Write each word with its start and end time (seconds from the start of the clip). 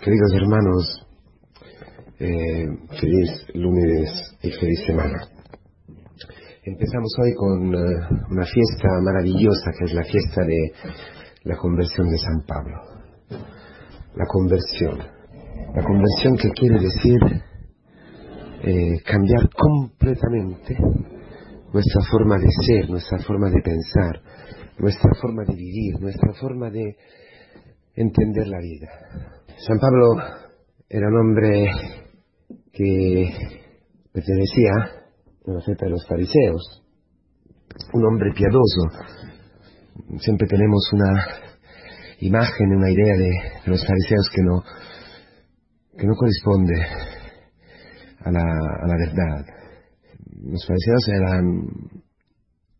Queridos 0.00 0.32
hermanos, 0.32 1.06
eh, 2.20 2.66
feliz 3.00 3.46
lunes 3.54 4.38
y 4.42 4.50
feliz 4.52 4.84
semana. 4.86 5.18
Empezamos 6.62 7.12
hoy 7.20 7.34
con 7.34 7.74
uh, 7.74 8.30
una 8.30 8.44
fiesta 8.44 8.88
maravillosa 9.02 9.72
que 9.76 9.84
es 9.86 9.94
la 9.94 10.04
fiesta 10.04 10.44
de 10.44 10.72
la 11.42 11.56
conversión 11.56 12.08
de 12.08 12.18
San 12.18 12.44
Pablo. 12.46 12.76
La 14.14 14.24
conversión. 14.28 14.98
La 15.74 15.82
conversión 15.82 16.36
que 16.36 16.50
quiere 16.50 16.78
decir 16.78 17.42
eh, 18.62 19.02
cambiar 19.04 19.50
completamente 19.50 20.76
nuestra 21.72 22.02
forma 22.08 22.38
de 22.38 22.48
ser, 22.66 22.88
nuestra 22.88 23.18
forma 23.18 23.50
de 23.50 23.62
pensar, 23.62 24.22
nuestra 24.78 25.10
forma 25.20 25.42
de 25.44 25.56
vivir, 25.56 26.00
nuestra 26.00 26.32
forma 26.34 26.70
de 26.70 26.96
entender 27.96 28.46
la 28.46 28.60
vida. 28.60 29.37
San 29.60 29.76
Pablo 29.80 30.22
era 30.88 31.08
un 31.08 31.16
hombre 31.16 31.70
que 32.72 33.34
pertenecía 34.12 34.70
a 35.46 35.50
la 35.50 35.60
secta 35.60 35.86
de 35.86 35.90
los 35.90 36.06
fariseos, 36.06 36.84
un 37.92 38.06
hombre 38.06 38.30
piadoso. 38.34 38.82
Siempre 40.20 40.46
tenemos 40.46 40.88
una 40.92 41.24
imagen, 42.20 42.76
una 42.76 42.88
idea 42.88 43.16
de, 43.16 43.30
los 43.66 43.84
fariseos 43.84 44.30
que 44.32 44.42
no, 44.42 44.62
que 45.98 46.06
no 46.06 46.14
corresponde 46.14 46.74
a 48.20 48.30
la, 48.30 48.40
a 48.40 48.86
la 48.86 48.96
verdad. 48.96 49.44
Los 50.40 50.64
fariseos 50.64 51.08
eran 51.08 51.68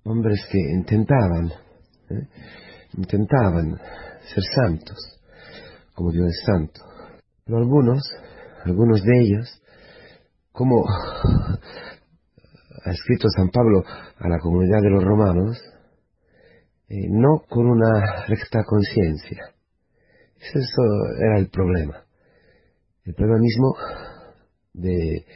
hombres 0.04 0.46
que 0.48 0.59
intentaban, 0.59 1.51
¿eh? 2.10 2.29
intentaban 2.96 3.76
ser 4.32 4.45
santos, 4.54 5.17
como 5.98 6.12
Dios 6.12 6.29
es 6.29 6.45
santo. 6.47 6.80
Pero 7.45 7.59
algunos, 7.59 8.01
algunos 8.65 9.02
de 9.02 9.20
ellos, 9.20 9.62
como 10.52 10.85
ha 12.85 12.90
escrito 12.93 13.29
San 13.37 13.49
Pablo 13.51 13.82
a 14.16 14.29
la 14.29 14.38
comunidad 14.38 14.80
de 14.80 14.90
los 14.90 15.02
romanos, 15.02 15.60
eh, 16.88 17.09
no 17.10 17.43
con 17.49 17.66
una 17.66 18.24
recta 18.29 18.60
conciencia. 18.65 19.52
Eso 20.37 20.82
era 21.21 21.40
el 21.40 21.49
problema. 21.51 22.05
El 23.05 23.15
problema 23.15 23.40
mismo 23.40 23.74
de, 24.74 25.27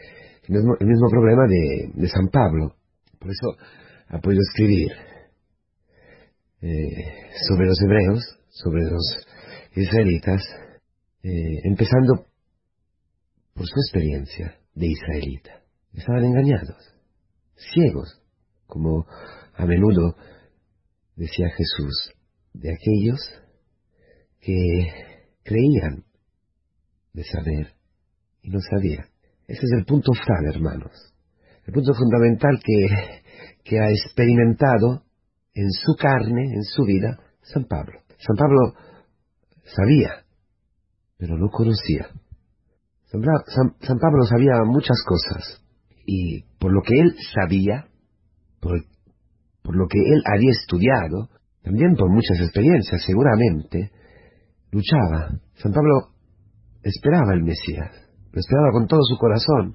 el 0.44 0.86
mismo, 0.86 1.08
problema 1.10 1.42
de, 1.48 1.90
de, 1.92 2.08
San 2.08 2.28
Pablo. 2.28 2.76
Por 3.18 3.32
eso 3.32 3.56
ha 4.10 4.20
podido 4.20 4.40
escribir 4.42 4.92
eh, 6.60 7.32
sobre 7.48 7.66
los 7.66 7.82
hebreos, 7.82 8.38
sobre 8.50 8.84
los 8.84 9.26
israelitas, 9.74 10.42
eh, 11.22 11.60
empezando 11.64 12.26
por 13.54 13.66
su 13.66 13.74
experiencia 13.86 14.58
de 14.74 14.86
israelita. 14.86 15.62
Estaban 15.92 16.24
engañados, 16.24 16.94
ciegos, 17.56 18.20
como 18.66 19.06
a 19.54 19.66
menudo 19.66 20.16
decía 21.16 21.48
Jesús, 21.50 22.12
de 22.54 22.72
aquellos 22.72 23.20
que 24.40 24.92
creían 25.42 26.04
de 27.12 27.24
saber 27.24 27.74
y 28.42 28.50
no 28.50 28.58
sabían. 28.60 29.06
Ese 29.46 29.60
es 29.66 29.72
el 29.76 29.84
punto 29.84 30.12
fral, 30.12 30.46
hermanos. 30.54 30.92
El 31.66 31.74
punto 31.74 31.92
fundamental 31.94 32.58
que, 32.64 33.22
que 33.64 33.78
ha 33.78 33.90
experimentado 33.90 35.04
en 35.54 35.70
su 35.70 35.94
carne, 35.96 36.42
en 36.54 36.62
su 36.62 36.84
vida, 36.84 37.18
San 37.42 37.64
Pablo. 37.64 38.00
San 38.18 38.36
Pablo 38.36 38.74
sabía, 39.64 40.24
pero 41.18 41.36
no 41.36 41.48
conocía. 41.50 42.08
San, 43.10 43.98
Pablo 43.98 44.24
sabía 44.24 44.52
muchas 44.64 44.96
cosas 45.06 45.62
y 46.06 46.42
por 46.58 46.72
lo 46.72 46.80
que 46.82 46.98
él 46.98 47.14
sabía, 47.34 47.86
por, 48.60 48.80
por 49.62 49.76
lo 49.76 49.86
que 49.86 49.98
él 49.98 50.22
había 50.32 50.50
estudiado, 50.50 51.28
también 51.62 51.94
por 51.94 52.10
muchas 52.10 52.40
experiencias 52.40 53.02
seguramente, 53.04 53.92
luchaba. 54.70 55.38
San 55.54 55.72
Pablo 55.72 56.14
esperaba 56.82 57.34
el 57.34 57.42
Mesías, 57.42 57.92
lo 58.32 58.40
esperaba 58.40 58.72
con 58.72 58.86
todo 58.86 59.00
su 59.02 59.18
corazón 59.18 59.74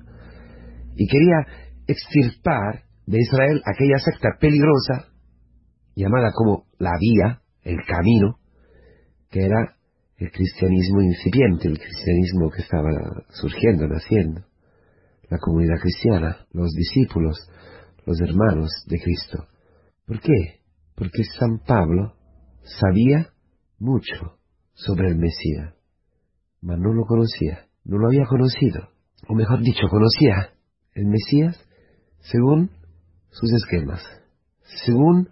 y 0.95 1.07
quería 1.07 1.45
extirpar 1.85 2.83
de 3.05 3.19
Israel 3.19 3.61
aquella 3.65 3.99
secta 3.99 4.29
peligrosa 4.39 5.13
llamada 5.95 6.31
como 6.33 6.65
la 6.79 6.91
vía, 6.99 7.41
el 7.63 7.77
camino, 7.87 8.39
que 9.29 9.45
era 9.45 9.76
el 10.17 10.31
cristianismo 10.31 11.01
incipiente, 11.01 11.67
el 11.67 11.77
cristianismo 11.77 12.49
que 12.49 12.61
estaba 12.61 12.89
surgiendo, 13.29 13.87
naciendo, 13.87 14.41
la 15.29 15.37
comunidad 15.37 15.79
cristiana, 15.79 16.47
los 16.51 16.71
discípulos, 16.71 17.37
los 18.05 18.19
hermanos 18.21 18.69
de 18.87 18.99
Cristo. 18.99 19.47
¿Por 20.05 20.19
qué? 20.21 20.61
Porque 20.95 21.23
San 21.37 21.59
Pablo 21.59 22.13
sabía 22.63 23.29
mucho 23.77 24.39
sobre 24.73 25.09
el 25.09 25.17
Mesías, 25.17 25.75
mas 26.61 26.79
no 26.79 26.93
lo 26.93 27.05
conocía, 27.05 27.67
no 27.83 27.97
lo 27.97 28.07
había 28.07 28.25
conocido, 28.25 28.89
o 29.27 29.35
mejor 29.35 29.61
dicho, 29.61 29.87
conocía 29.89 30.53
el 30.93 31.05
Mesías 31.05 31.57
según 32.19 32.71
sus 33.29 33.51
esquemas, 33.53 34.01
según 34.85 35.29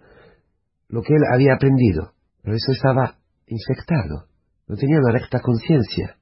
lo 0.88 1.02
que 1.02 1.14
él 1.14 1.22
había 1.32 1.54
aprendido, 1.54 2.12
pero 2.42 2.56
eso 2.56 2.72
estaba 2.72 3.18
infectado, 3.46 4.25
no 4.68 4.76
tenía 4.76 4.98
una 4.98 5.18
recta 5.18 5.40
conciencia, 5.40 6.16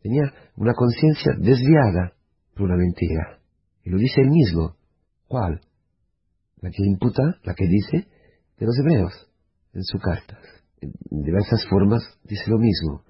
tenía 0.00 0.32
una 0.56 0.72
conciencia 0.74 1.32
desviada 1.38 2.14
por 2.54 2.62
una 2.62 2.76
mentira. 2.76 3.40
Y 3.82 3.90
lo 3.90 3.98
dice 3.98 4.20
él 4.22 4.30
mismo. 4.30 4.76
¿Cuál? 5.26 5.60
La 6.60 6.70
que 6.70 6.82
imputa, 6.84 7.22
la 7.44 7.54
que 7.54 7.66
dice 7.66 8.08
de 8.58 8.66
los 8.66 8.78
hebreos 8.78 9.30
en 9.72 9.84
su 9.84 9.98
carta. 9.98 10.38
En 10.80 11.22
diversas 11.22 11.64
formas 11.68 12.02
dice 12.24 12.44
lo 12.48 12.58
mismo, 12.58 13.04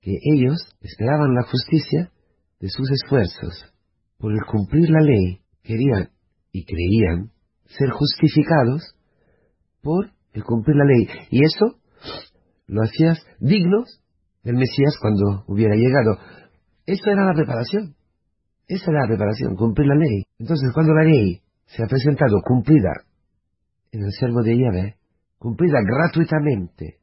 que 0.00 0.12
ellos 0.34 0.56
esperaban 0.80 1.34
la 1.34 1.42
justicia 1.42 2.12
de 2.60 2.68
sus 2.68 2.90
esfuerzos. 2.90 3.72
Por 4.18 4.32
el 4.32 4.40
cumplir 4.46 4.90
la 4.90 5.00
ley, 5.00 5.40
querían 5.62 6.10
y 6.52 6.64
creían 6.64 7.32
ser 7.66 7.90
justificados 7.90 8.94
por 9.82 10.12
el 10.32 10.44
cumplir 10.44 10.76
la 10.76 10.84
ley. 10.84 11.08
Y 11.30 11.44
eso 11.44 11.78
lo 12.66 12.82
hacías 12.82 13.24
dignos 13.40 14.00
del 14.42 14.56
Mesías 14.56 14.96
cuando 15.00 15.44
hubiera 15.46 15.74
llegado. 15.74 16.18
Esa 16.86 17.12
era 17.12 17.26
la 17.26 17.34
preparación. 17.34 17.96
Esa 18.66 18.90
era 18.90 19.02
la 19.02 19.08
preparación, 19.08 19.56
cumplir 19.56 19.88
la 19.88 19.96
ley. 19.96 20.24
Entonces, 20.38 20.70
cuando 20.72 20.94
la 20.94 21.04
ley 21.04 21.42
se 21.66 21.82
ha 21.82 21.86
presentado 21.86 22.40
cumplida 22.42 22.92
en 23.92 24.04
el 24.04 24.12
servo 24.12 24.42
de 24.42 24.56
Yahvé, 24.56 24.96
cumplida 25.38 25.78
gratuitamente, 25.82 26.98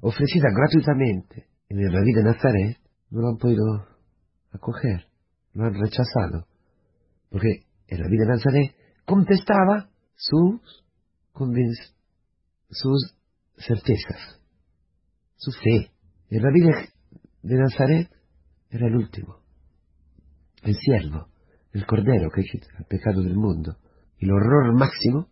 ofrecida 0.00 0.48
gratuitamente 0.52 1.46
en 1.68 1.78
el 1.78 1.92
rabí 1.92 2.12
de 2.12 2.24
Nazaret, 2.24 2.76
no 3.10 3.20
lo 3.20 3.28
han 3.28 3.36
podido 3.36 3.64
acoger, 4.52 5.06
lo 5.54 5.64
han 5.64 5.74
rechazado. 5.74 6.46
Porque 7.30 7.66
el 7.86 7.98
rabí 7.98 8.16
de 8.16 8.26
Nazaret 8.26 8.74
contestaba 9.04 9.88
sus, 10.16 10.84
sus 12.70 13.14
certezas 13.56 14.39
su 15.40 15.50
fe. 15.52 15.90
El 16.28 16.42
rabí 16.42 16.60
de, 16.60 16.72
de 17.42 17.56
Nazaret 17.58 18.08
era 18.70 18.86
el 18.86 18.94
último, 18.94 19.36
el 20.62 20.76
siervo, 20.76 21.28
el 21.72 21.86
cordero 21.86 22.30
que 22.30 22.42
quita 22.42 22.66
el 22.78 22.84
pecado 22.84 23.22
del 23.22 23.36
mundo. 23.36 23.76
Y 24.18 24.26
el 24.26 24.32
horror 24.32 24.74
máximo, 24.74 25.28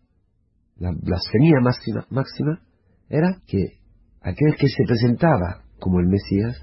la 0.77 0.91
blasfemia 0.91 1.59
máxima, 1.61 2.07
máxima, 2.09 2.59
era 3.07 3.39
que 3.45 3.79
aquel 4.21 4.55
que 4.57 4.67
se 4.67 4.83
presentaba 4.85 5.63
como 5.79 5.99
el 5.99 6.07
Mesías 6.07 6.57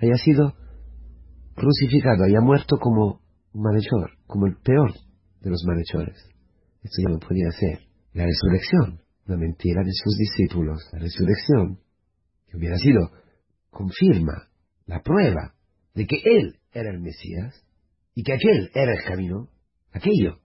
haya 0.00 0.16
sido 0.16 0.54
crucificado, 1.54 2.24
haya 2.24 2.40
muerto 2.40 2.76
como 2.78 3.20
un 3.52 3.62
malhechor, 3.62 4.10
como 4.26 4.46
el 4.46 4.56
peor 4.56 4.92
de 5.40 5.50
los 5.50 5.64
malhechores. 5.66 6.16
Esto 6.82 7.02
ya 7.02 7.08
no 7.08 7.18
podía 7.18 7.50
ser. 7.50 7.80
La 8.12 8.24
resurrección, 8.24 9.00
la 9.26 9.36
mentira 9.36 9.82
de 9.82 9.90
sus 9.92 10.16
discípulos, 10.16 10.78
la 10.92 11.00
resurrección 11.00 11.80
que 12.48 12.56
hubiera 12.56 12.76
sido, 12.76 13.10
confirma 13.70 14.48
la 14.86 15.02
prueba 15.02 15.54
de 15.94 16.06
que 16.06 16.16
Él 16.24 16.58
era 16.72 16.90
el 16.90 17.00
Mesías 17.00 17.64
y 18.14 18.22
que 18.22 18.32
aquel 18.32 18.70
era 18.74 18.92
el 18.92 19.04
camino, 19.04 19.48
aquello, 19.92 20.38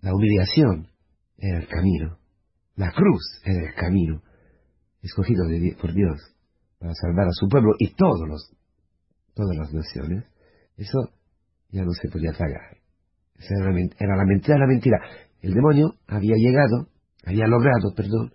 la 0.00 0.14
humillación 0.14 0.88
era 1.38 1.58
el 1.58 1.68
camino, 1.68 2.18
la 2.76 2.92
cruz 2.92 3.22
era 3.44 3.68
el 3.68 3.74
camino, 3.74 4.22
escogido 5.02 5.44
por 5.80 5.92
Dios 5.92 6.20
para 6.78 6.92
salvar 6.94 7.28
a 7.28 7.32
su 7.32 7.48
pueblo 7.48 7.72
y 7.78 7.94
todos 7.94 8.28
los, 8.28 8.52
todas 9.34 9.56
las 9.56 9.72
naciones, 9.72 10.24
eso 10.76 11.10
ya 11.70 11.82
no 11.82 11.92
se 11.92 12.08
podía 12.08 12.32
tragar. 12.32 12.78
Esa 13.36 13.54
era, 13.58 13.70
era 13.98 14.16
la 14.16 14.24
mentira, 14.24 14.58
la 14.58 14.66
mentira. 14.66 14.98
El 15.40 15.54
demonio 15.54 15.94
había 16.06 16.34
llegado, 16.36 16.88
había 17.24 17.46
logrado, 17.46 17.94
perdón, 17.96 18.32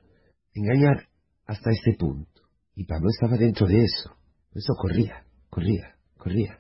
engañar 0.54 1.08
hasta 1.46 1.72
este 1.72 1.96
punto. 1.98 2.29
Y 2.80 2.86
Pablo 2.86 3.10
estaba 3.10 3.36
dentro 3.36 3.68
de 3.68 3.76
eso. 3.84 4.16
Eso 4.56 4.72
corría, 4.80 5.26
corría. 5.50 6.00
corría, 6.16 6.60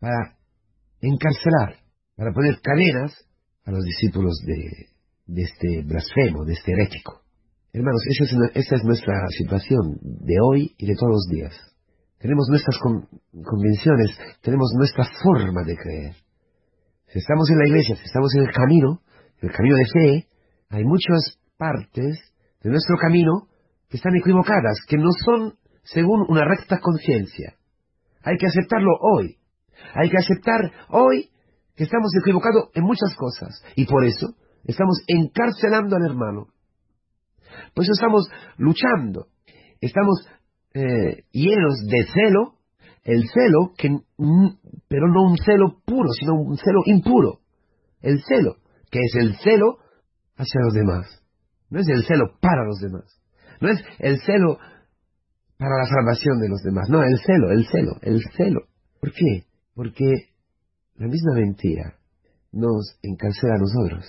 para 0.00 0.36
encarcelar, 1.00 1.78
para 2.16 2.32
poner 2.32 2.60
cadenas 2.60 3.14
a 3.64 3.70
los 3.70 3.84
discípulos 3.84 4.34
de, 4.44 4.88
de 5.26 5.42
este 5.42 5.82
blasfemo, 5.86 6.44
de 6.44 6.54
este 6.54 6.72
herético. 6.72 7.22
Hermanos, 7.72 8.02
esa 8.10 8.24
es, 8.24 8.66
esa 8.66 8.74
es 8.74 8.82
nuestra 8.82 9.14
situación 9.38 9.96
de 10.02 10.34
hoy 10.42 10.74
y 10.76 10.86
de 10.86 10.96
todos 10.96 11.22
los 11.22 11.26
días. 11.30 11.54
Tenemos 12.18 12.48
nuestras 12.50 12.76
convenciones, 12.80 14.10
tenemos 14.42 14.72
nuestra 14.76 15.04
forma 15.22 15.62
de 15.62 15.76
creer. 15.76 16.16
Si 17.12 17.20
estamos 17.20 17.48
en 17.50 17.58
la 17.58 17.68
iglesia, 17.68 17.94
si 17.94 18.02
estamos 18.02 18.34
en 18.34 18.42
el 18.42 18.52
camino, 18.52 19.02
el 19.40 19.52
camino 19.52 19.76
de 19.76 19.86
fe, 19.86 20.28
hay 20.70 20.82
muchas 20.82 21.38
partes 21.56 22.18
de 22.60 22.70
nuestro 22.70 22.96
camino 22.96 23.46
que 23.94 23.98
están 23.98 24.16
equivocadas, 24.16 24.80
que 24.88 24.96
no 24.96 25.10
son 25.24 25.54
según 25.84 26.26
una 26.28 26.44
recta 26.44 26.80
conciencia. 26.80 27.54
Hay 28.24 28.36
que 28.38 28.46
aceptarlo 28.46 28.90
hoy. 29.00 29.36
Hay 29.94 30.10
que 30.10 30.18
aceptar 30.18 30.72
hoy 30.88 31.30
que 31.76 31.84
estamos 31.84 32.10
equivocados 32.20 32.70
en 32.74 32.82
muchas 32.82 33.14
cosas. 33.14 33.62
Y 33.76 33.86
por 33.86 34.04
eso 34.04 34.34
estamos 34.64 35.00
encarcelando 35.06 35.94
al 35.94 36.06
hermano. 36.06 36.48
Por 37.72 37.84
eso 37.84 37.92
estamos 37.92 38.28
luchando. 38.56 39.28
Estamos 39.80 40.26
eh, 40.74 41.22
llenos 41.30 41.78
de 41.86 42.04
celo. 42.12 42.54
El 43.04 43.28
celo, 43.28 43.74
que, 43.78 43.90
pero 44.88 45.06
no 45.06 45.22
un 45.22 45.36
celo 45.36 45.76
puro, 45.86 46.08
sino 46.18 46.34
un 46.34 46.56
celo 46.56 46.80
impuro. 46.86 47.42
El 48.00 48.20
celo, 48.24 48.56
que 48.90 48.98
es 48.98 49.14
el 49.20 49.36
celo 49.36 49.78
hacia 50.36 50.60
los 50.64 50.74
demás. 50.74 51.22
No 51.70 51.78
es 51.78 51.86
el 51.88 52.04
celo 52.04 52.36
para 52.40 52.64
los 52.64 52.80
demás. 52.80 53.20
No 53.60 53.68
es 53.70 53.80
el 53.98 54.20
celo 54.20 54.58
para 55.58 55.78
la 55.78 55.86
salvación 55.86 56.40
de 56.40 56.48
los 56.48 56.62
demás. 56.62 56.88
No, 56.88 57.02
el 57.02 57.18
celo, 57.18 57.50
el 57.50 57.66
celo, 57.66 57.98
el 58.02 58.22
celo. 58.36 58.60
¿Por 59.00 59.12
qué? 59.12 59.46
Porque 59.74 60.04
la 60.96 61.06
misma 61.06 61.34
mentira 61.34 61.98
nos 62.52 62.98
encarcela 63.02 63.54
a 63.54 63.58
nosotros 63.58 64.04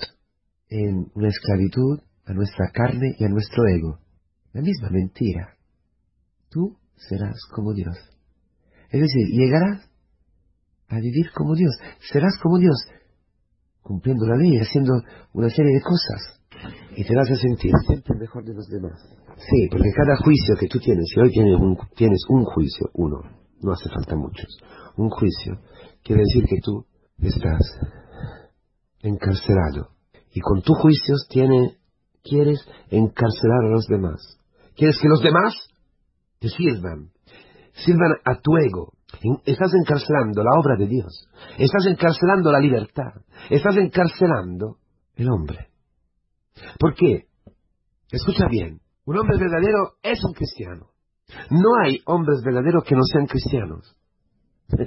en 0.70 1.12
una 1.14 1.30
esclavitud 1.30 2.00
a 2.26 2.34
nuestra 2.34 2.72
carne 2.74 3.16
y 3.18 3.24
a 3.24 3.30
nuestro 3.30 3.68
ego. 3.68 4.00
La 4.54 4.62
misma 4.62 4.90
mentira. 4.90 5.56
Tú 6.50 6.78
serás 6.96 7.38
como 7.54 7.74
Dios. 7.74 7.98
Es 8.90 9.02
decir, 9.02 9.28
llegarás 9.28 9.90
a 10.88 11.00
vivir 11.00 11.32
como 11.34 11.56
Dios. 11.56 11.76
Serás 12.12 12.38
como 12.42 12.58
Dios, 12.58 12.78
cumpliendo 13.82 14.26
la 14.26 14.38
ley, 14.38 14.58
haciendo 14.58 14.94
una 15.34 15.50
serie 15.50 15.74
de 15.74 15.82
cosas. 15.82 16.42
Y 16.96 17.04
te 17.04 17.16
vas 17.16 17.30
a 17.30 17.36
sentir 17.36 17.72
siempre 17.86 18.16
mejor 18.18 18.46
de 18.46 18.54
los 18.54 18.68
demás. 18.68 19.00
Sí, 19.38 19.68
porque 19.70 19.92
cada 19.92 20.16
juicio 20.18 20.56
que 20.58 20.68
tú 20.68 20.80
tienes, 20.80 21.06
si 21.14 21.20
hoy 21.20 21.30
tienes 21.30 21.60
un, 21.60 21.78
tienes 21.96 22.22
un 22.30 22.46
juicio, 22.46 22.90
uno, 22.94 23.20
no 23.62 23.72
hace 23.74 23.90
falta 23.90 24.16
muchos, 24.16 24.48
un 24.96 25.10
juicio, 25.10 25.60
quiere 26.04 26.22
decir 26.22 26.46
que 26.46 26.58
tú 26.64 26.86
estás 27.20 27.80
encarcelado. 29.02 29.90
Y 30.34 30.40
con 30.40 30.62
tus 30.62 30.78
juicios 30.80 31.28
tiene, 31.30 31.78
quieres 32.24 32.60
encarcelar 32.90 33.66
a 33.66 33.70
los 33.70 33.86
demás. 33.88 34.40
Quieres 34.76 34.98
que 35.00 35.08
los 35.08 35.22
demás 35.22 35.54
te 36.40 36.50
sirvan, 36.50 37.12
sirvan 37.74 38.14
a 38.24 38.40
tu 38.40 38.58
ego. 38.58 38.94
Estás 39.46 39.72
encarcelando 39.74 40.44
la 40.44 40.60
obra 40.60 40.76
de 40.78 40.88
Dios. 40.88 41.28
Estás 41.58 41.86
encarcelando 41.88 42.52
la 42.52 42.60
libertad. 42.60 43.22
Estás 43.50 43.78
encarcelando 43.78 44.78
el 45.16 45.30
hombre. 45.30 45.75
¿Por 46.80 46.96
qué? 46.96 47.28
Escucha 48.12 48.48
bien. 48.50 48.82
Un 49.06 49.18
hombre 49.18 49.38
verdadero 49.38 49.98
es 50.02 50.20
un 50.24 50.34
cristiano. 50.34 50.90
No 51.50 51.70
hay 51.84 52.02
hombres 52.06 52.42
verdaderos 52.44 52.84
que 52.84 52.96
no 52.96 53.02
sean 53.04 53.28
cristianos. 53.28 53.96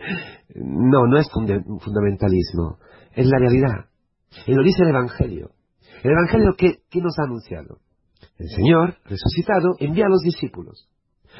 No, 0.55 1.06
no 1.06 1.19
es 1.19 1.29
fundamentalismo, 1.31 2.79
es 3.12 3.26
la 3.26 3.38
realidad. 3.38 3.91
Y 4.47 4.55
lo 4.55 4.62
dice 4.62 4.82
el 4.82 4.88
Evangelio. 4.88 5.53
El 6.03 6.11
Evangelio 6.12 6.55
que, 6.56 6.81
nos 7.00 7.17
ha 7.19 7.25
anunciado. 7.25 7.79
El 8.38 8.49
Señor, 8.49 8.97
resucitado, 9.05 9.76
envía 9.79 10.06
a 10.06 10.11
los 10.11 10.21
discípulos, 10.23 10.88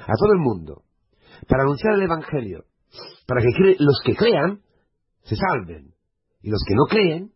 a 0.03 0.13
todo 0.13 0.33
el 0.35 0.41
mundo, 0.41 0.83
para 1.49 1.63
anunciar 1.65 1.95
el 1.95 2.03
Evangelio, 2.03 2.65
para 3.27 3.41
que 3.41 3.77
los 3.79 4.01
que 4.05 4.15
crean 4.15 4.61
se 5.23 5.35
salven 5.35 5.95
y 6.43 6.51
los 6.51 6.63
que 6.67 6.75
no 6.75 6.85
creen 6.85 7.33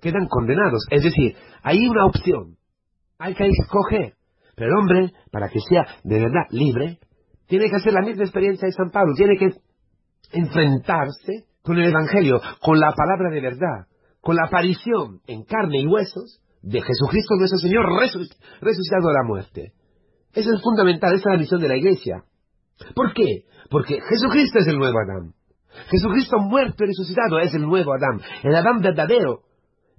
quedan 0.00 0.26
condenados. 0.28 0.86
Es 0.90 1.02
decir, 1.02 1.36
hay 1.62 1.86
una 1.88 2.06
opción, 2.06 2.56
hay 3.18 3.34
que 3.34 3.46
escoger. 3.46 4.14
Pero 4.54 4.70
el 4.70 4.78
hombre, 4.78 5.12
para 5.30 5.48
que 5.48 5.60
sea 5.60 5.86
de 6.02 6.18
verdad 6.18 6.46
libre, 6.50 6.98
tiene 7.46 7.70
que 7.70 7.76
hacer 7.76 7.92
la 7.92 8.02
misma 8.02 8.24
experiencia 8.24 8.66
de 8.66 8.72
San 8.72 8.90
Pablo, 8.90 9.14
tiene 9.14 9.36
que 9.38 9.50
enfrentarse 10.32 11.46
con 11.62 11.78
el 11.78 11.88
Evangelio, 11.88 12.40
con 12.60 12.78
la 12.78 12.92
palabra 12.92 13.30
de 13.30 13.40
verdad, 13.40 13.86
con 14.20 14.36
la 14.36 14.46
aparición 14.46 15.20
en 15.26 15.44
carne 15.44 15.80
y 15.80 15.86
huesos 15.86 16.40
de 16.62 16.80
Jesucristo 16.82 17.36
nuestro 17.36 17.58
Señor 17.58 17.86
resucitado 18.60 19.08
de 19.08 19.14
la 19.14 19.26
muerte. 19.26 19.72
Eso 20.32 20.52
es 20.52 20.62
fundamental, 20.62 21.14
esa 21.14 21.30
es 21.30 21.34
la 21.34 21.38
misión 21.38 21.60
de 21.60 21.68
la 21.68 21.76
iglesia. 21.76 22.24
¿Por 22.94 23.12
qué? 23.12 23.44
Porque 23.70 23.98
Jesucristo 24.00 24.58
es 24.60 24.68
el 24.68 24.78
nuevo 24.78 24.98
Adán. 24.98 25.34
Jesucristo 25.90 26.38
muerto 26.38 26.84
y 26.84 26.88
resucitado 26.88 27.38
es 27.38 27.54
el 27.54 27.62
nuevo 27.62 27.92
Adán, 27.94 28.20
el 28.42 28.54
Adán 28.54 28.80
verdadero, 28.80 29.42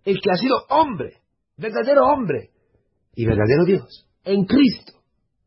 el 0.09 0.19
que 0.21 0.31
ha 0.31 0.35
sido 0.35 0.56
hombre, 0.69 1.21
verdadero 1.57 2.06
hombre 2.06 2.50
y 3.15 3.25
verdadero 3.25 3.65
Dios. 3.65 4.07
En 4.23 4.45
Cristo, 4.45 4.94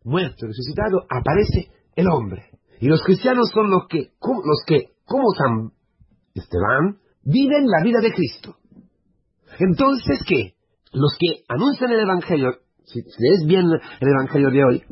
muerto 0.04 0.44
y 0.44 0.48
resucitado, 0.48 1.02
aparece 1.10 1.70
el 1.96 2.06
hombre. 2.08 2.50
Y 2.80 2.86
los 2.86 3.02
cristianos 3.02 3.50
son 3.52 3.70
los 3.70 3.86
que, 3.88 4.12
los 4.20 4.62
que, 4.66 4.90
como 5.04 5.24
San 5.36 5.72
Esteban, 6.34 6.98
viven 7.24 7.66
la 7.66 7.82
vida 7.82 8.00
de 8.00 8.12
Cristo. 8.12 8.56
Entonces, 9.58 10.20
¿qué? 10.26 10.54
Los 10.92 11.16
que 11.18 11.44
anuncian 11.48 11.90
el 11.90 12.00
Evangelio, 12.00 12.50
si 12.84 13.00
lees 13.18 13.46
bien 13.46 13.66
el 13.66 14.08
Evangelio 14.08 14.50
de 14.50 14.64
hoy, 14.64 14.82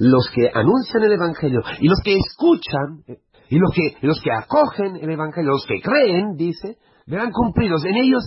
los 0.00 0.30
que 0.34 0.50
anuncian 0.52 1.02
el 1.02 1.12
Evangelio 1.12 1.60
y 1.80 1.88
los 1.88 2.00
que 2.04 2.14
escuchan, 2.14 3.04
y 3.48 3.58
los 3.58 3.70
que, 3.74 4.06
los 4.06 4.20
que 4.20 4.30
acogen 4.32 4.96
el 4.96 5.10
Evangelio, 5.10 5.50
los 5.50 5.66
que 5.66 5.80
creen, 5.80 6.36
dice, 6.36 6.78
verán 7.06 7.30
cumplidos 7.30 7.84
en 7.84 7.96
ellos 7.96 8.22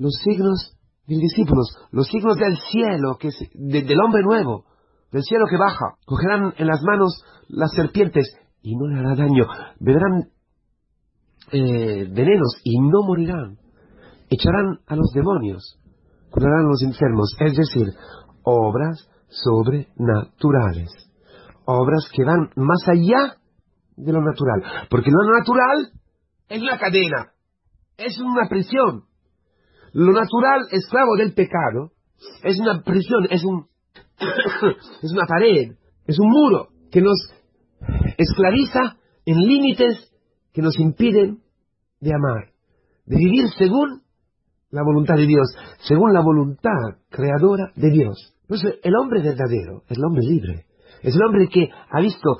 los 0.00 0.14
signos 0.24 0.76
del 1.06 1.18
discípulos, 1.18 1.76
los 1.92 2.08
signos 2.08 2.36
del 2.36 2.56
cielo, 2.56 3.18
que 3.20 3.28
del 3.52 4.00
hombre 4.00 4.22
nuevo, 4.22 4.64
del 5.12 5.22
cielo 5.22 5.44
que 5.48 5.58
baja. 5.58 5.96
Cogerán 6.06 6.54
en 6.56 6.66
las 6.66 6.80
manos 6.82 7.22
las 7.48 7.70
serpientes 7.72 8.34
y 8.62 8.76
no 8.76 8.86
le 8.88 8.98
hará 8.98 9.14
daño. 9.14 9.44
Beberán 9.78 10.30
eh, 11.52 12.08
venenos 12.10 12.60
y 12.64 12.80
no 12.80 13.02
morirán. 13.06 13.58
Echarán 14.30 14.78
a 14.86 14.96
los 14.96 15.10
demonios, 15.12 15.78
curarán 16.30 16.60
a 16.60 16.68
los 16.68 16.82
enfermos, 16.82 17.36
es 17.40 17.56
decir, 17.56 17.92
obras 18.42 19.06
sobrenaturales. 19.28 20.90
Obras 21.66 22.08
que 22.14 22.24
van 22.24 22.50
más 22.56 22.88
allá 22.88 23.36
de 23.96 24.12
lo 24.12 24.22
natural. 24.22 24.88
Porque 24.88 25.10
lo 25.10 25.38
natural 25.38 25.92
es 26.48 26.62
una 26.62 26.78
cadena, 26.78 27.32
es 27.98 28.18
una 28.18 28.48
prisión. 28.48 29.09
Lo 29.92 30.12
natural, 30.12 30.66
esclavo 30.70 31.16
del 31.16 31.34
pecado, 31.34 31.92
es 32.42 32.58
una 32.60 32.82
prisión, 32.82 33.26
es 33.30 33.44
un 33.44 33.66
es 35.02 35.12
una 35.12 35.26
pared, 35.26 35.72
es 36.06 36.18
un 36.18 36.28
muro 36.28 36.68
que 36.90 37.00
nos 37.00 37.16
esclaviza 38.16 38.96
en 39.24 39.36
límites 39.36 40.12
que 40.52 40.62
nos 40.62 40.78
impiden 40.78 41.38
de 42.00 42.14
amar, 42.14 42.50
de 43.06 43.16
vivir 43.16 43.48
según 43.56 44.02
la 44.70 44.82
voluntad 44.82 45.16
de 45.16 45.26
Dios, 45.26 45.48
según 45.80 46.12
la 46.12 46.22
voluntad 46.22 46.98
creadora 47.08 47.72
de 47.74 47.90
Dios. 47.90 48.34
Entonces, 48.42 48.80
el 48.82 48.94
hombre 48.96 49.22
verdadero 49.22 49.82
es 49.88 49.96
el 49.96 50.04
hombre 50.04 50.22
libre, 50.26 50.66
es 51.02 51.14
el 51.14 51.22
hombre 51.22 51.48
que 51.48 51.68
ha 51.90 52.00
visto 52.00 52.36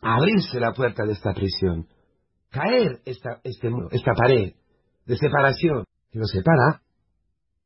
abrirse 0.00 0.58
la 0.58 0.72
puerta 0.72 1.04
de 1.04 1.12
esta 1.12 1.32
prisión, 1.32 1.86
caer 2.50 3.00
esta, 3.04 3.40
este, 3.44 3.70
esta 3.90 4.12
pared 4.14 4.52
de 5.06 5.16
separación 5.16 5.84
que 6.12 6.18
nos 6.18 6.30
separa 6.30 6.82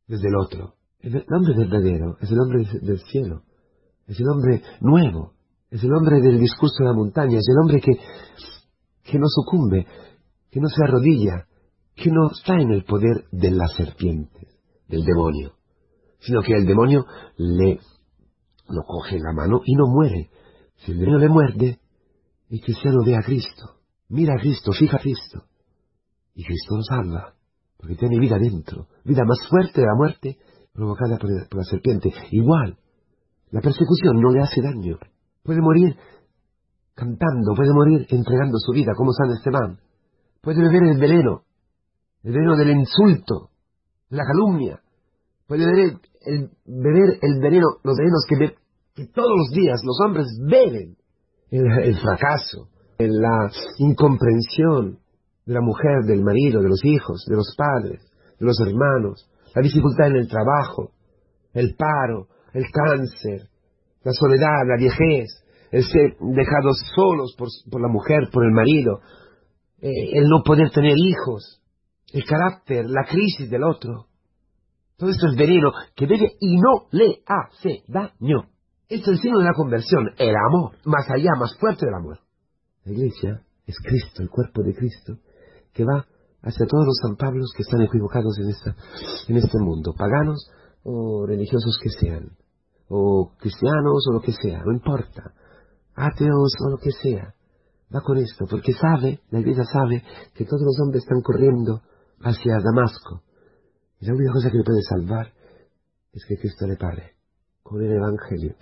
desde 0.07 0.29
el 0.29 0.37
otro. 0.37 0.75
El 1.01 1.25
hombre 1.31 1.55
verdadero 1.57 2.17
es 2.21 2.31
el 2.31 2.39
hombre 2.41 2.65
del 2.81 3.01
cielo, 3.01 3.43
es 4.07 4.19
el 4.19 4.29
hombre 4.29 4.63
nuevo, 4.81 5.35
es 5.69 5.83
el 5.83 5.93
hombre 5.93 6.21
del 6.21 6.39
discurso 6.39 6.77
de 6.79 6.85
la 6.87 6.95
montaña, 6.95 7.39
es 7.39 7.47
el 7.49 7.59
hombre 7.61 7.81
que, 7.81 7.93
que 9.03 9.19
no 9.19 9.27
sucumbe, 9.29 9.87
que 10.51 10.61
no 10.61 10.69
se 10.69 10.85
arrodilla, 10.85 11.47
que 11.95 12.11
no 12.11 12.31
está 12.31 12.55
en 12.55 12.71
el 12.71 12.85
poder 12.85 13.25
de 13.33 13.51
la 13.51 13.67
serpiente, 13.67 14.49
del 14.89 15.05
demonio, 15.05 15.55
sino 16.21 16.41
que 16.43 16.55
el 16.55 16.67
demonio 16.67 17.05
le 17.37 17.81
lo 18.69 18.83
coge 18.83 19.17
en 19.17 19.23
la 19.23 19.33
mano 19.33 19.61
y 19.65 19.75
no 19.75 19.87
muere. 19.87 20.31
Si 20.79 20.93
el 20.93 20.99
demonio 20.99 21.21
le 21.21 21.29
muerde, 21.29 21.81
el 22.51 22.61
cristiano 22.61 22.99
ve 23.05 23.17
a 23.17 23.23
Cristo, 23.23 23.81
mira 24.09 24.35
a 24.35 24.41
Cristo, 24.41 24.73
fija 24.73 24.97
a 24.97 25.01
Cristo, 25.01 25.45
y 26.35 26.45
Cristo 26.45 26.77
lo 26.77 26.83
salva, 26.83 27.36
porque 27.87 28.01
tiene 28.01 28.19
vida 28.19 28.37
dentro, 28.37 28.89
vida 29.05 29.23
más 29.25 29.39
fuerte 29.49 29.81
de 29.81 29.87
la 29.87 29.95
muerte 29.95 30.39
provocada 30.73 31.19
por, 31.19 31.31
la 31.31 31.63
serpiente. 31.63 32.13
Igual, 32.33 32.77
la 33.53 33.61
persecución 33.61 34.21
no 34.21 34.33
le 34.33 34.43
hace 34.43 34.61
daño. 34.61 34.99
Puede 35.45 35.61
morir 35.61 35.97
cantando, 36.97 37.55
puede 37.55 37.73
morir 37.73 38.05
entregando 38.11 38.59
su 38.59 38.73
vida, 38.73 38.91
como 38.97 39.13
San 39.13 39.31
Esteban. 39.31 39.79
puede 40.43 40.63
beber 40.63 40.83
el 40.83 40.99
veneno, 40.99 41.43
el 42.25 42.33
veneno 42.33 42.57
del 42.57 42.71
insulto, 42.71 43.51
la 44.09 44.25
calumnia, 44.25 44.81
puede 45.47 45.65
beber 45.65 46.01
el, 46.23 46.51
beber 46.67 47.19
el 47.23 47.41
veneno, 47.41 47.67
los 47.85 47.97
venenos 47.97 48.25
que, 48.29 49.07
todos 49.15 49.31
los 49.31 49.51
días 49.51 49.81
los 49.85 50.01
hombres 50.05 50.27
beben, 50.45 50.97
el 51.53 51.97
fracaso, 52.01 52.69
la 52.99 53.49
incomprensión 53.79 54.99
de 55.47 55.55
la 55.55 55.61
mujer, 55.61 56.05
del 56.05 56.23
marido, 56.23 56.61
de 56.61 56.69
los 56.69 56.85
hijos, 56.85 57.25
de 57.29 57.37
los 57.37 57.55
padres, 57.57 58.03
de 58.39 58.47
los 58.47 58.59
hermanos, 58.61 59.31
la 59.55 59.63
dificultad 59.63 60.09
en 60.09 60.17
el 60.17 60.29
trabajo, 60.29 60.91
el 61.55 61.75
paro, 61.77 62.29
el 62.53 62.65
cáncer, 62.71 63.49
la 64.03 64.13
soledad, 64.13 64.67
la 64.67 64.77
viejez, 64.77 65.31
el 65.71 65.85
ser 65.85 66.17
dejados 66.21 66.79
solos 66.95 67.35
por, 67.39 67.81
la 67.81 67.89
mujer, 67.89 68.29
por 68.33 68.45
el 68.45 68.53
marido, 68.53 69.01
eh, 69.81 70.19
el 70.19 70.29
no 70.29 70.43
poder 70.45 70.71
tener 70.71 70.95
hijos, 70.97 71.63
el 72.13 72.25
carácter, 72.25 72.87
la 72.89 73.05
crisis 73.09 73.49
del 73.49 73.65
otro. 73.65 74.07
Todo 74.97 75.11
esto 75.11 75.27
es 75.29 75.37
veneno 75.37 75.73
que 75.95 76.07
debe 76.07 76.33
y 76.41 76.57
no 76.57 76.89
le 76.91 77.23
hace 77.27 77.83
daño. 77.89 78.49
Es 78.89 79.07
el 79.07 79.19
signo 79.19 79.39
de 79.39 79.45
la 79.45 79.55
conversión, 79.55 80.11
el 80.17 80.35
amor, 80.49 80.77
más 80.85 81.07
allá, 81.11 81.31
más 81.39 81.57
fuerte 81.59 81.87
del 81.87 81.95
amor. 81.95 82.19
La 82.85 82.93
iglesia 82.93 83.43
es 83.67 83.77
Cristo, 83.81 84.23
el 84.23 84.31
cuerpo 84.31 84.63
de 84.63 84.75
Cristo, 84.75 85.19
que 85.77 85.85
va 85.85 86.07
hacia 86.43 86.67
todos 86.67 86.87
los 86.87 86.99
San 87.03 87.17
Pablos 87.17 87.53
que 87.55 87.63
están 87.63 87.83
equivocados 87.83 88.39
en, 88.39 88.49
esta, 88.49 88.75
en 89.29 89.37
este 89.37 89.59
mundo, 89.59 89.93
paganos 89.97 90.51
o 90.85 91.27
religiosos 91.27 91.79
que 91.83 91.91
sean, 91.91 92.31
o 92.89 93.33
cristianos 93.39 94.07
o 94.09 94.13
lo 94.13 94.21
que 94.21 94.33
sea, 94.33 94.63
no 94.65 94.73
importa, 94.73 95.35
ateos 95.95 96.53
o 96.65 96.71
lo 96.71 96.79
que 96.79 96.93
sea, 96.93 97.35
va 97.95 98.01
con 98.01 98.17
esto, 98.17 98.47
porque 98.49 98.73
sabe, 98.73 99.21
la 99.31 99.41
iglesia 99.41 99.65
sabe 99.65 100.03
que 100.35 100.45
todos 100.45 100.63
los 100.63 100.79
hombres 100.81 101.03
están 101.03 101.21
corriendo 101.21 101.83
hacia 102.21 102.55
Damasco, 102.63 103.23
y 104.01 104.07
la 104.07 104.15
única 104.15 104.33
cosa 104.33 104.51
que 104.51 104.59
le 104.59 104.65
puede 104.65 104.83
salvar 104.83 105.33
es 106.13 106.25
que 106.27 106.39
Cristo 106.39 106.67
le 106.67 106.77
pare, 106.77 107.17
con 107.63 107.83
el 107.83 107.93
Evangelio, 107.93 108.55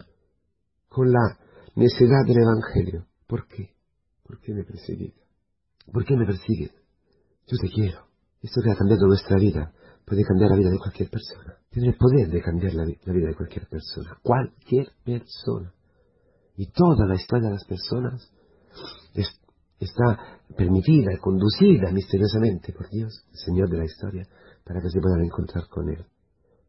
con 0.89 1.13
la 1.13 1.39
necesidad 1.77 2.25
del 2.27 2.39
Evangelio. 2.39 3.07
¿Por 3.27 3.47
qué? 3.47 3.75
¿Por 4.25 4.41
qué 4.41 4.55
me 4.55 4.65
persigues? 4.65 5.13
¿Por 5.93 6.05
qué 6.05 6.17
me 6.17 6.25
persigues? 6.25 6.73
Yo 7.47 7.57
te 7.61 7.69
quiero. 7.69 8.07
Esto 8.41 8.61
que 8.63 8.71
ha 8.71 8.77
cambiado 8.77 9.07
nuestra 9.07 9.39
vida 9.39 9.73
puede 10.05 10.23
cambiar 10.23 10.51
la 10.51 10.57
vida 10.57 10.71
de 10.71 10.79
cualquier 10.79 11.11
persona. 11.11 11.57
Tiene 11.71 11.89
el 11.89 11.97
poder 11.97 12.29
de 12.29 12.43
cambiar 12.43 12.75
la, 12.75 12.85
vida 12.85 13.29
de 13.29 13.35
cualquier 13.35 13.67
persona. 13.69 14.19
Cualquier 14.23 14.93
persona. 15.05 15.73
Y 16.57 16.67
toda 16.71 17.07
la 17.07 17.15
historia 17.15 17.49
de 17.49 17.55
las 17.55 17.65
personas 17.65 18.31
está 19.81 20.19
permitida 20.57 21.13
y 21.13 21.19
conducida 21.19 21.91
misteriosamente 21.93 22.73
por 22.73 22.89
Dios, 22.89 23.25
el 23.33 23.39
Señor 23.39 23.69
de 23.69 23.79
la 23.79 23.85
historia, 23.85 24.27
para 24.65 24.81
que 24.81 24.89
se 24.89 25.01
puedan 25.01 25.25
encontrar 25.25 25.69
con 25.69 25.89
Él. 25.89 26.05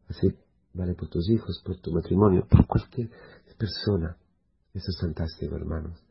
Así 0.08 0.28
vale 0.74 0.94
por 0.94 1.08
tus 1.08 1.28
hijos, 1.30 1.62
por 1.64 1.78
tu 1.78 1.92
matrimonio, 1.92 2.46
por 2.48 2.66
cualquier 2.66 3.10
persona. 3.58 4.16
Eso 4.74 4.90
es 4.90 4.98
fantástico, 5.00 5.56
hermanos. 5.56 6.02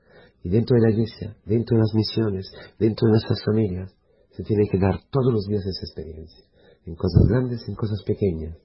Y 0.43 0.49
dentro 0.49 0.75
de 0.75 0.81
la 0.81 0.91
iglesia, 0.91 1.35
dentro 1.45 1.77
de 1.77 1.81
las 1.81 1.93
misiones, 1.93 2.51
dentro 2.79 3.07
de 3.07 3.11
nuestras 3.11 3.43
familias, 3.43 3.93
se 4.35 4.43
tiene 4.43 4.67
que 4.69 4.77
dar 4.77 4.99
todos 5.09 5.31
los 5.31 5.45
días 5.47 5.65
esa 5.65 5.85
experiencia, 5.85 6.43
en 6.85 6.95
cosas 6.95 7.23
grandes, 7.27 7.67
en 7.67 7.75
cosas 7.75 8.03
pequeñas, 8.03 8.57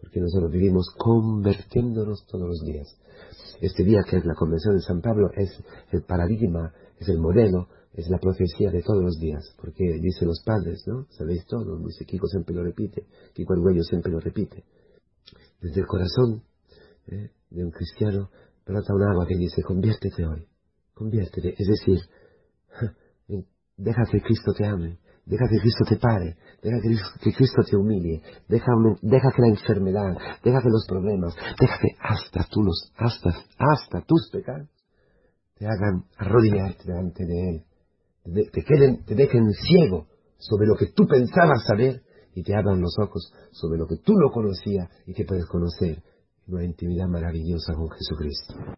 porque 0.00 0.20
nosotros 0.20 0.52
vivimos 0.52 0.90
convirtiéndonos 0.96 2.26
todos 2.26 2.46
los 2.46 2.60
días. 2.60 2.86
Este 3.60 3.84
día 3.84 4.00
que 4.08 4.18
es 4.18 4.24
la 4.24 4.34
convención 4.34 4.76
de 4.76 4.82
San 4.82 5.00
Pablo 5.00 5.30
es 5.34 5.50
el 5.90 6.02
paradigma, 6.02 6.72
es 6.98 7.08
el 7.08 7.18
modelo, 7.18 7.68
es 7.94 8.08
la 8.10 8.18
profecía 8.18 8.70
de 8.70 8.82
todos 8.82 9.02
los 9.02 9.18
días, 9.18 9.54
porque 9.60 9.98
dicen 10.00 10.28
los 10.28 10.42
padres, 10.44 10.84
¿no? 10.86 11.06
Sabéis 11.10 11.46
todo, 11.46 11.78
dice 11.78 12.04
Kiko 12.04 12.26
siempre 12.26 12.54
lo 12.54 12.62
repite, 12.62 13.06
Kiko 13.34 13.54
Arguello 13.54 13.82
siempre 13.82 14.12
lo 14.12 14.20
repite. 14.20 14.64
Desde 15.60 15.80
el 15.80 15.86
corazón 15.86 16.44
¿eh? 17.08 17.30
de 17.50 17.64
un 17.64 17.70
cristiano 17.70 18.30
brota 18.64 18.94
un 18.94 19.02
agua 19.02 19.26
que 19.26 19.36
dice, 19.36 19.62
conviértete 19.62 20.26
hoy, 20.26 20.46
conviértete, 20.94 21.54
es 21.58 21.66
decir, 21.66 21.98
deja 23.78 24.02
que 24.10 24.20
Cristo 24.20 24.52
te 24.52 24.66
ame, 24.66 24.98
deja 25.24 25.46
que 25.48 25.60
Cristo 25.60 25.84
te 25.88 25.96
pare, 25.96 26.36
deja 26.62 26.76
que, 26.82 27.32
Cristo 27.32 27.62
te 27.62 27.76
humille, 27.76 28.22
deja, 28.48 29.30
que 29.34 29.42
la 29.42 29.48
enfermedad, 29.48 30.16
deja 30.42 30.60
que 30.60 30.68
los 30.68 30.84
problemas, 30.86 31.34
deja 31.58 31.78
que 31.78 31.88
hasta, 32.00 32.44
tú 32.50 32.62
los, 32.62 32.92
hasta, 32.96 33.30
hasta 33.58 34.00
tus 34.02 34.28
pecados 34.30 34.68
te 35.56 35.66
hagan 35.66 36.04
arrodillarte 36.16 36.84
delante 36.84 37.24
de 37.24 37.48
Él, 37.50 37.64
te, 38.52 38.62
queden, 38.62 39.04
te 39.04 39.14
dejen 39.14 39.52
ciego 39.52 40.06
sobre 40.38 40.66
lo 40.66 40.76
que 40.76 40.86
tú 40.94 41.06
pensabas 41.06 41.64
saber 41.64 42.02
y 42.34 42.42
te 42.42 42.54
abran 42.54 42.80
los 42.80 42.94
ojos 43.00 43.32
sobre 43.52 43.78
lo 43.78 43.86
que 43.86 43.96
tú 43.96 44.12
no 44.14 44.30
conocías 44.30 44.88
y 45.06 45.14
que 45.14 45.24
puedes 45.24 45.46
conocer, 45.46 46.02
una 46.46 46.64
intimidad 46.64 47.08
maravillosa 47.08 47.74
con 47.74 47.90
Jesucristo. 47.90 48.76